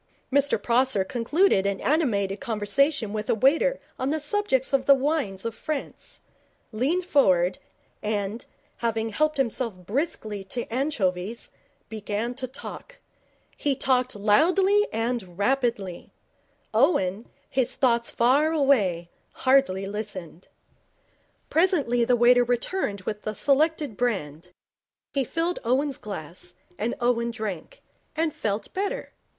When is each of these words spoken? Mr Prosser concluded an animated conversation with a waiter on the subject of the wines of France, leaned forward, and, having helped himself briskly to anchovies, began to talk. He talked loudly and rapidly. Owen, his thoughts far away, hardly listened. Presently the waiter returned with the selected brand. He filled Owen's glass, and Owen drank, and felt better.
Mr 0.33 0.59
Prosser 0.59 1.03
concluded 1.03 1.67
an 1.67 1.79
animated 1.79 2.39
conversation 2.39 3.13
with 3.13 3.29
a 3.29 3.35
waiter 3.35 3.79
on 3.99 4.09
the 4.09 4.19
subject 4.19 4.73
of 4.73 4.87
the 4.87 4.95
wines 4.95 5.45
of 5.45 5.53
France, 5.53 6.21
leaned 6.71 7.05
forward, 7.05 7.59
and, 8.01 8.47
having 8.77 9.09
helped 9.09 9.37
himself 9.37 9.75
briskly 9.85 10.43
to 10.43 10.65
anchovies, 10.73 11.51
began 11.87 12.33
to 12.33 12.47
talk. 12.47 12.97
He 13.55 13.75
talked 13.75 14.15
loudly 14.15 14.87
and 14.91 15.37
rapidly. 15.37 16.11
Owen, 16.73 17.29
his 17.47 17.75
thoughts 17.75 18.09
far 18.09 18.51
away, 18.51 19.11
hardly 19.33 19.85
listened. 19.85 20.47
Presently 21.51 22.03
the 22.05 22.15
waiter 22.15 22.43
returned 22.43 23.01
with 23.01 23.21
the 23.21 23.35
selected 23.35 23.97
brand. 23.97 24.49
He 25.13 25.23
filled 25.23 25.59
Owen's 25.63 25.99
glass, 25.99 26.55
and 26.79 26.95
Owen 26.99 27.29
drank, 27.29 27.83
and 28.15 28.33
felt 28.33 28.73
better. 28.73 29.13